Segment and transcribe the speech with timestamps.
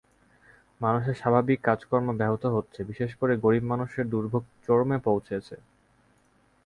[0.81, 5.55] মানুষের স্বাভাবিক কাজকর্ম ব্যাহত হচ্ছে, বিশেষ করে গরিব মানুষের দুর্ভোগ চরমে পৌঁছেছে।